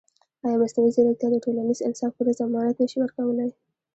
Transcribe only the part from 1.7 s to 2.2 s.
انصاف